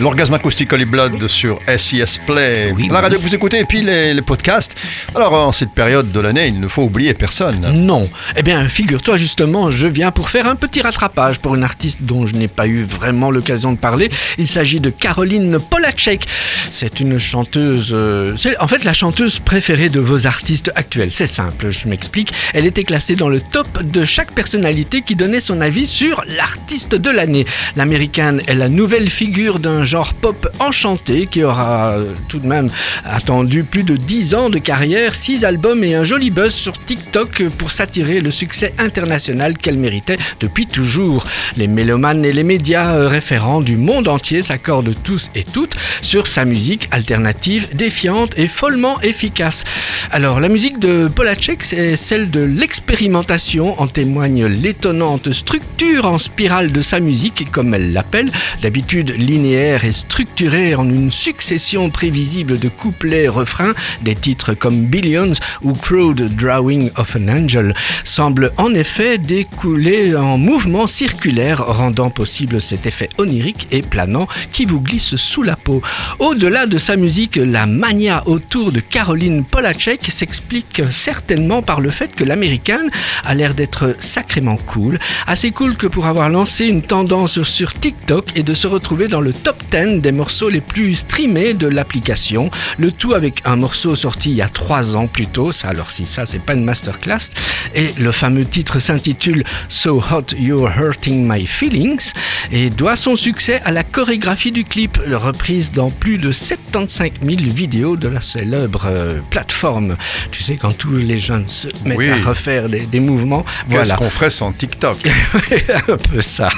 [0.00, 2.74] L'orgasme acoustique Holy Blood sur SES Play.
[2.90, 4.74] la radio que vous écoutez et puis les, podcasts.
[5.14, 7.60] Alors, en cette période de l'année, il ne faut oublier personne.
[7.72, 8.08] Non.
[8.36, 12.26] Eh bien, figure-toi justement, je viens pour faire un petit rattrapage pour une artiste dont
[12.26, 14.10] je n'ai pas eu vraiment l'occasion de parler.
[14.38, 16.26] Il s'agit de Caroline Polacek.
[16.70, 17.90] C'est une chanteuse.
[17.92, 21.12] Euh, c'est en fait la chanteuse préférée de vos artistes actuels.
[21.12, 22.32] C'est simple, je m'explique.
[22.54, 26.94] Elle était classée dans le top de chaque personnalité qui donnait son avis sur l'artiste
[26.94, 27.46] de l'année.
[27.76, 32.70] L'américaine est la nouvelle figure d'un genre pop enchanté qui aura euh, tout de même
[33.04, 37.50] attendu plus de 10 ans de carrière, 6 albums et un joli buzz sur TikTok
[37.58, 41.26] pour s'attirer le succès international qu'elle méritait depuis toujours.
[41.58, 46.26] Les mélomanes et les médias euh, référents du monde entier s'accordent tous et toutes sur
[46.26, 49.64] sa musique alternative, défiante et follement efficace.
[50.10, 56.72] Alors la musique de Polacek, c'est celle de l'expérimentation, en témoigne l'étonnante structure en spirale
[56.72, 58.30] de sa musique, comme elle l'appelle,
[58.62, 65.72] d'habitude linéaire est structuré en une succession prévisible de couplets-refrains, des titres comme Billions ou
[65.72, 72.84] Crowd Drawing of an Angel semblent en effet découler en mouvement circulaire, rendant possible cet
[72.86, 75.80] effet onirique et planant qui vous glisse sous la peau.
[76.18, 82.14] Au-delà de sa musique, la mania autour de Caroline Polacek s'explique certainement par le fait
[82.14, 82.90] que l'américaine
[83.24, 88.36] a l'air d'être sacrément cool, assez cool que pour avoir lancé une tendance sur TikTok
[88.36, 92.50] et de se retrouver dans le top des morceaux les plus streamés de l'application.
[92.78, 95.50] Le tout avec un morceau sorti il y a trois ans plus tôt.
[95.64, 97.30] Alors si ça, c'est pas une masterclass.
[97.74, 102.12] Et le fameux titre s'intitule So Hot You're Hurting My Feelings
[102.50, 107.36] et doit son succès à la chorégraphie du clip, reprise dans plus de 75 000
[107.52, 109.96] vidéos de la célèbre euh, plateforme.
[110.30, 113.44] Tu sais, quand tous les jeunes se mettent à refaire des, mouvements.
[113.70, 114.98] Qu'est-ce qu'on ferait sans TikTok?
[115.88, 116.48] Un peu ça.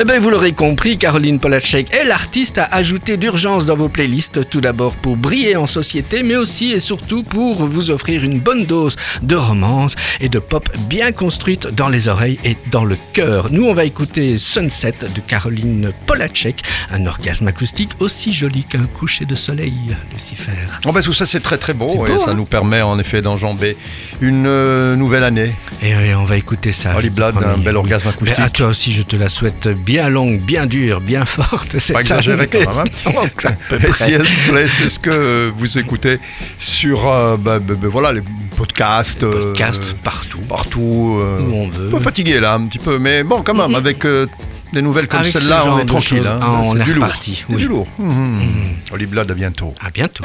[0.00, 4.60] Eh ben, vous l'aurez compris, Caroline Polacek est l'artiste ajouter d'urgence dans vos playlists, tout
[4.60, 8.96] d'abord pour briller en société, mais aussi et surtout pour vous offrir une bonne dose
[9.22, 13.50] de romance et de pop bien construite dans les oreilles et dans le cœur.
[13.50, 19.24] Nous, on va écouter Sunset de Caroline Polacek, un orgasme acoustique aussi joli qu'un coucher
[19.24, 19.74] de soleil,
[20.12, 20.50] Lucifer.
[20.86, 22.34] Oh ben tout ça c'est très très beau, et ça hein.
[22.34, 23.76] nous permet en effet d'enjamber
[24.20, 25.52] une euh, nouvelle année.
[25.82, 26.96] Et, on va écouter ça.
[26.96, 28.38] Holly Blood, un bel orgasme acoustique.
[28.38, 31.76] à toi aussi, je te la souhaite bien longue, bien dure, bien forte.
[31.92, 32.41] Pas exagéré
[33.92, 36.18] c'est ce que vous écoutez
[36.58, 38.22] sur euh, bah, bah, bah, voilà, les
[38.56, 39.22] podcasts.
[39.24, 40.40] Euh, podcasts partout.
[40.48, 41.18] Partout.
[41.20, 41.88] Euh, où on veut.
[41.88, 44.06] Un peu fatigué là, un petit peu, mais bon, quand même, avec
[44.72, 46.26] des nouvelles comme celle-là, on est tranquille.
[46.26, 46.38] Hein.
[46.40, 47.44] Ah, on est, du reparti.
[47.48, 47.56] Oui.
[47.56, 47.86] du lourd.
[47.98, 48.40] Mmh.
[48.92, 49.74] Olive Blood, à bientôt.
[49.80, 50.24] À bientôt.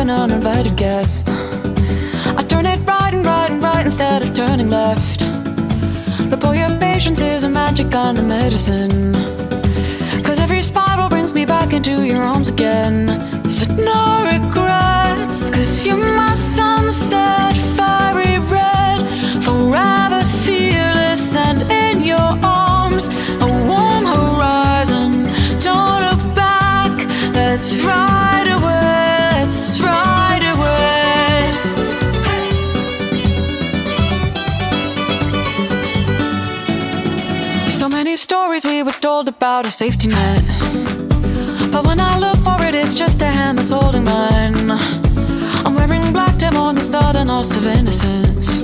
[0.00, 1.28] An uninvited guest.
[2.38, 5.20] I turn it right and right and right instead of turning left.
[6.30, 9.12] But boy, your patience is a magic kind of medicine.
[10.24, 13.08] Cause every spiral brings me back into your arms again.
[13.50, 16.29] Said no regrets, cause you're my
[39.20, 40.42] told about a safety net.
[41.70, 44.70] But when I look for it, it's just a hand that's holding mine.
[45.64, 48.60] I'm wearing black to mourn the sudden loss of innocence.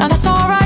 [0.00, 0.59] And that's alright